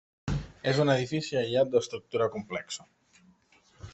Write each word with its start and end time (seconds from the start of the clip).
És 0.71 0.79
un 0.85 0.91
edifici 0.93 1.37
aïllat 1.41 1.69
d'estructura 1.75 2.31
complexa. 2.39 2.89